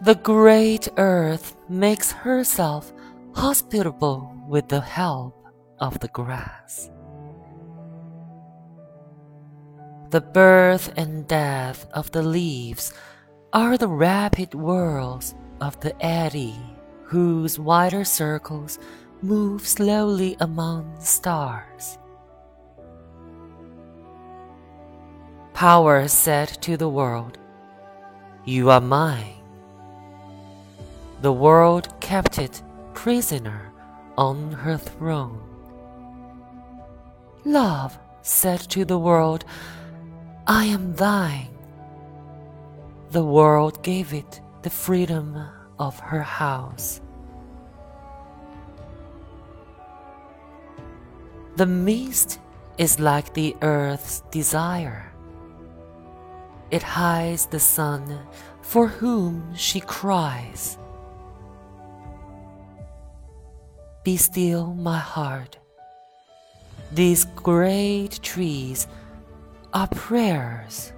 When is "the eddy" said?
15.80-16.54